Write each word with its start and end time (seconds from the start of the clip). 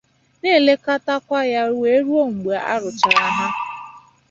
na-eletakwa 0.41 1.39
ya 1.53 1.63
wee 1.79 1.99
ruo 2.05 2.25
mgbe 2.33 2.55
a 2.71 2.75
rụchara 2.81 3.27
ha 3.37 3.47